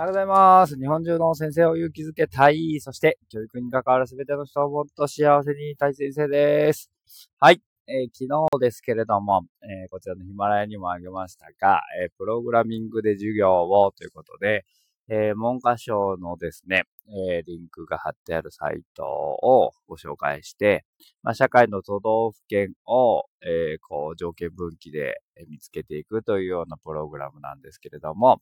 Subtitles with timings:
[0.00, 0.78] おはようございます。
[0.78, 2.80] 日本中の先生を勇気づけたい。
[2.80, 6.90] そして、教育に関わるすべての人をもっと幸せにたい先生です。
[7.38, 7.60] はい。
[7.86, 8.24] えー、昨
[8.56, 14.64] 日ですけれども、えー、こちらのヒマラヤにもあげましたが、えー、プログラミングで授業をということで、
[15.10, 16.84] え文科省のですね、
[17.28, 20.86] えリンクが貼ってあるサイトをご紹介して、
[21.22, 28.40] まあ、社会の都道府県を、えこう、条件分岐で見つけていくというようなプログラムなんですけれども、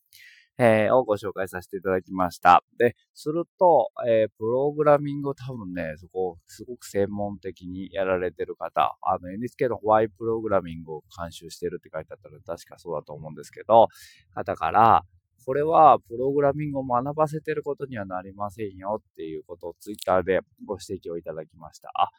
[0.58, 2.64] えー、をご紹介させていただきました。
[2.78, 13.86] で、すると、えー、プログラミングを多分ね、そこ、すごく専門的にやられてる方、あの NHK のホワイトプログラミングを監修してるって書いてあったら確かそうだと思うんですけど、
[14.34, 15.04] 方から、
[15.46, 21.90] これはプログラミングを学ばせてることにはなりませんよっていうことをツイッターでご指摘をいただきました。
[21.94, 22.10] あ、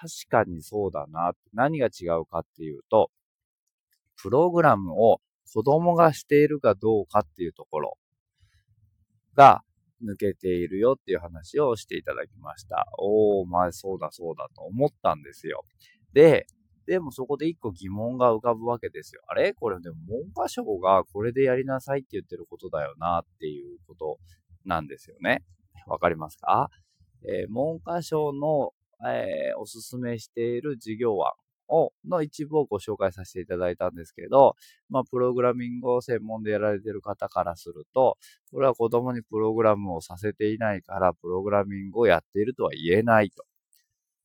[0.00, 1.32] 確かにそうだな。
[1.54, 3.10] 何が違うかっていうと、
[4.22, 5.20] プログラムを
[5.52, 7.98] 子供がしているかどうかっていうところ
[9.34, 9.62] が
[10.04, 12.86] 抜けているよっていう話をしていただきました。
[12.98, 15.64] おー、まあそうだそうだと思ったんですよ。
[16.12, 16.46] で、
[16.86, 19.22] でもそこで一個疑問が浮かぶわけですよ。
[19.26, 19.52] あれ？
[19.52, 24.18] これでも文科省がこれでやりなさいって言ってることだよなっていうこと
[24.64, 25.44] なんですよね。
[25.86, 26.70] わかりますか？
[27.28, 28.72] えー、文科省の、
[29.06, 31.32] えー、おすすめしている事業案
[31.68, 34.56] を、の一部をご紹介させていただいたんですけど、
[34.88, 38.16] まあ、プログラミングを専門でやられている方からすると、
[38.52, 43.44] これは子供にプログラムをさせていないから、プログラミングをやっているとは言えないと、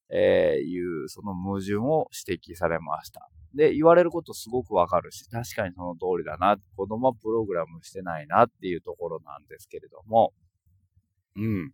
[0.09, 3.29] えいう、その矛盾を指摘されました。
[3.55, 6.57] で、言われることすごくわかるし、確かにその通りだな。
[6.75, 10.33] 子供はプログラムしてないなっていうところなんですけれども、
[11.35, 11.71] うん。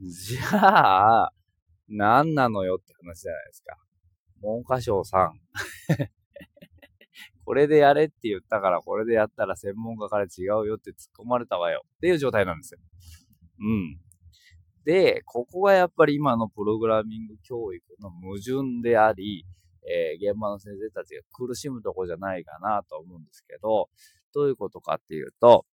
[0.00, 1.32] じゃあ、
[1.88, 3.76] 何なのよって話じゃないですか。
[4.40, 5.40] 文科省さん。
[7.44, 12.80] これでやれって言ったから、これでやったら専門家から違うよって突っ込まれたわよっていう状態なんですよ。
[13.60, 14.00] うん。
[14.84, 19.44] で、ここがやっぱり今のプログラミング教育の矛盾であり、
[19.84, 23.88] えー、現場の先生たちが苦しむとこじゃないかなと思うんですけど、
[24.32, 25.66] どういうことかっていうと、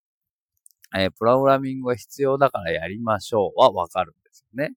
[0.96, 4.74] えー、プログラミングが必要だからやりましょうはわかるんですよね。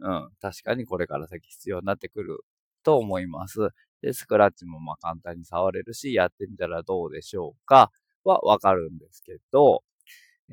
[0.00, 0.30] うん。
[0.40, 2.40] 確かにこれから先必要になってくる
[2.82, 3.58] と思います。
[4.02, 7.90] で、スクラッチもまあ簡単に触れるし、やってみたらどうでしょうか？
[8.24, 9.82] はわかるんですけど、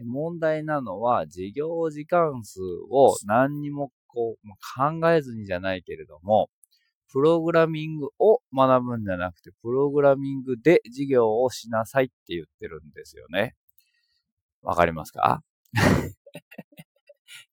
[0.06, 2.60] 問題なのは、授業時間数
[2.90, 4.48] を何にもこう、
[5.02, 6.50] 考えずにじゃないけれども、
[7.12, 13.56] プログラミングを学ぶんじゃなくて、プログラミングで授業をしなさいって言ってるんですよね。
[14.62, 15.42] わかりますか？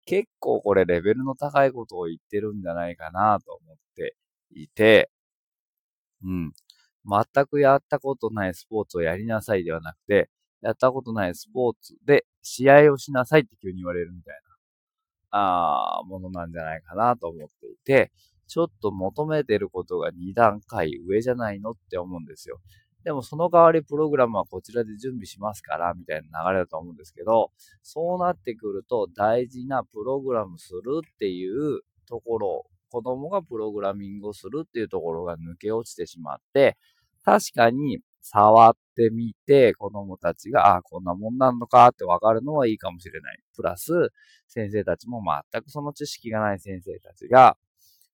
[0.07, 4.17] 結構これレベルの高いことを言ってるんじゃないかなと思って
[4.51, 5.11] いて、
[6.23, 6.53] うん。
[7.09, 10.29] 全くやったことないスポーツをやりなさいではなくて、
[10.61, 14.35] やったことないスポーツで試合をしなさいって急に言われるみたい
[15.31, 18.13] な、あー、ものなんじゃないかなと思っていて、
[18.49, 22.61] ちょっと求めてることが2段階上じゃないのって思うんですよ。
[23.05, 27.53] でもその代わりプログラムはこちらで準備しますから、みたいな流れだと思うんですけど、
[27.83, 36.77] そうなってくると大事なプログラムするっていうところ子供がプログラミングをするっていうところが抜け落ちてしまって、
[37.25, 43.39] 確かに触ってみて、子供たちが、ああ、こんなもんなのかってわかるのはいいかもしれない。
[43.55, 44.11] プラス、
[44.49, 47.57] 先生たちも全くその知識がない先生たちが、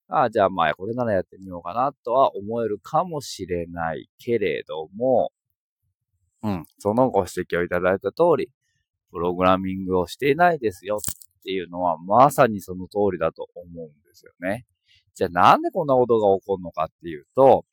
[0.09, 5.33] ああ、じゃあまあ、これならやってみようかなとは思えるかもしれないけれども、
[6.43, 8.51] うん、そのご指摘をいただいた通り、
[9.11, 10.99] プログラミングをしていないですよ
[11.43, 14.65] っていうのは、まさにその通りだと思うんですよね。
[15.15, 17.65] じゃあなんでこんなことが起こるのかっていうと、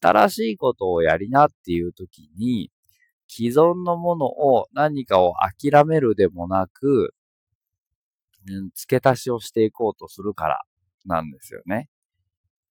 [0.00, 2.70] 新しいことをやりなっていう時に、
[3.28, 7.14] 既存のものを何かを諦めるでもなく、
[8.48, 10.60] うん付け足しをしていこうとするから
[11.04, 11.88] なんですよね。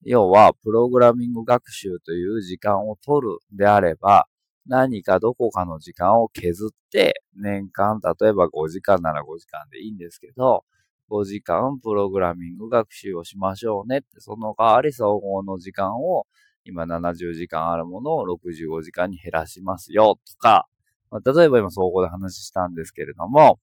[0.03, 4.27] 要は、プログラミング学習という時間を取るであれば、
[4.67, 10.63] 何かどこかの時間を削って、年間、例えば5時間なら5時間でいいんですけど、
[11.09, 16.25] 5時間プログラミング学習をしましょうねって、その代わり総合の時間を、
[16.63, 20.67] 今70時間あるものを65時間に減らしますよとか、
[21.09, 23.59] まあ、例えば今総合で話したんですけれども、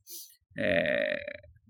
[0.57, 0.63] え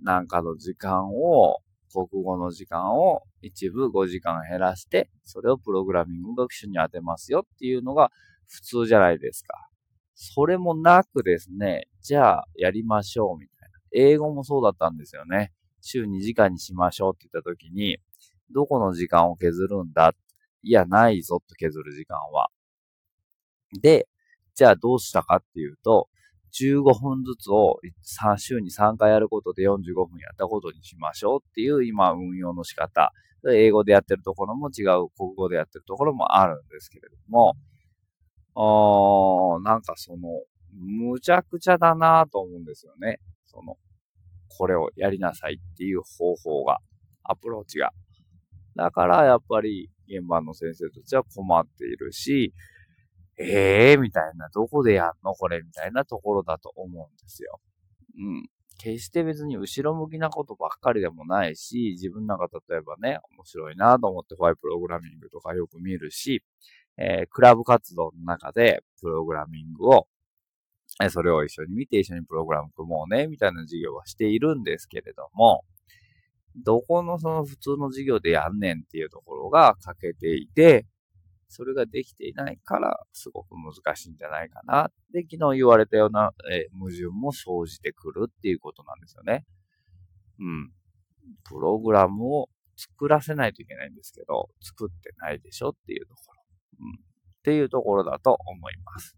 [0.01, 1.59] ー、なんかの時間を、
[1.91, 8.11] 国語の時間を一部5時間減らして、それをプログラミング学習に当てますよっていうのが
[8.49, 9.55] 普通じゃないですか。
[10.15, 13.79] それもなくですね、じゃあやりましょうみたいな。
[13.93, 15.53] 英語もそうだったんですよね。
[15.81, 17.99] 週2時間にしましょうって言った時に、
[18.53, 20.13] どこの時間を削るんだ？
[20.63, 22.49] いや、ないぞと削る時間は。
[23.81, 24.09] で、
[24.55, 26.09] じゃあどうしたかっていうと、
[26.59, 27.79] 15分ずつを
[28.23, 33.13] 3週に3回やることで45分やったことにしましょうっていう今運用の仕方。
[33.49, 37.55] 英語でやってるところも違う、国語でやってるところもあるんですけれども、
[38.61, 40.29] あなんかその、
[40.73, 43.19] むちゃくちゃだなと思うんですよね。
[43.47, 43.77] その、
[44.49, 46.79] これをやりなさいっていう方法が、
[47.23, 47.93] アプローチが。
[48.75, 52.53] だからやっぱり現場の先生たちは困っているし、
[53.39, 57.61] ええー、みたいな、どこでやんのこれみたいなところだと思うんですよ。
[58.19, 58.51] うん。
[58.79, 66.43] 決して別に後ろ向きなことばっかりでもないし、自分なんか例えばね、面白いなと思ってホワイプログラミングとかよく見るし、
[66.99, 70.09] えー、クラブ活動の中でプログラミングを、
[71.01, 75.65] えそれを一緒に見て一緒にプログラム組もうね、みたいな授業はしているんですけれども、
[76.57, 80.87] どこのその普通の授業でやんねんっていうところが欠けていて、
[81.49, 84.91] それができていないから、すごく難しいんじゃないかな。
[85.13, 89.47] で、昨日言われたような、え、矛盾も生じてくるっていうことなんですよね。
[90.41, 90.73] うん。
[91.45, 96.38] プログラムを作らせないといけないんですけど、作ってないでしょっていうところ。
[96.77, 99.17] っていうところだと思います。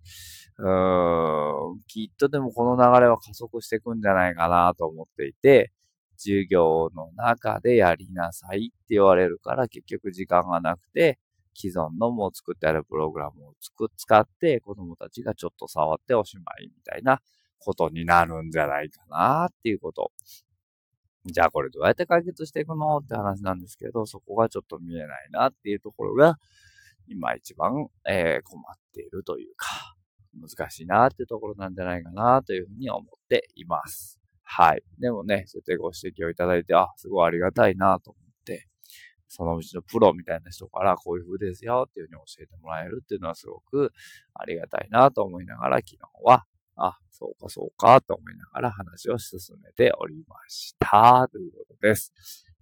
[0.58, 1.81] うーん。
[1.87, 5.73] きっとでもこの流れは加速していくんじゃないかなと思っていて、
[6.17, 11.19] 授業の中でやりなさいって言われるから結局時間がなくて、
[11.55, 13.55] 既存のもう作ってあるプログラムを
[13.97, 17.20] 使って子供たちがちょっと触っておしまいみたいな
[17.58, 20.12] ことになるんじゃないかなっていうこと。
[21.26, 22.99] じゃあこれどうやって解決していくの？
[22.99, 26.37] って話なんですけど、そこがちょっと見えないなっていうところが、
[27.11, 29.67] 今一番、えー、困っているというか、
[30.33, 34.21] 難しいなっていうところなんじゃないかなというふうに思っています。
[34.45, 34.83] はい。
[34.99, 38.69] でもね、そうやってご指摘をいただいて、あ、すごいありがたいなと思って、
[39.27, 43.93] そのうちのプロみたいな人からこういう風ですよっていうふうに教えてもらえるっていうのはすごく
[44.35, 46.45] ありがたいなと思いながら昨日は、
[46.77, 52.12] あ、そうかそうかと思いながら話を進めておりましたということです。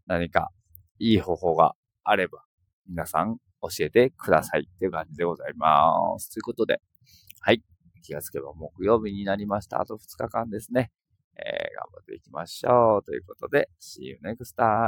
[0.07, 0.51] 何か
[0.99, 1.75] いい方法が
[2.05, 2.45] あれば
[2.87, 6.33] 皆さん教えてくださいっていう感じでございます。
[6.33, 6.81] ということで、
[7.41, 7.63] はい。
[8.03, 9.81] 気がつけば木曜日になりました。
[9.81, 10.91] あと2日間ですね。
[11.37, 11.45] えー、
[11.77, 13.05] 頑張っていきましょう。
[13.05, 14.87] ということで、See you next time.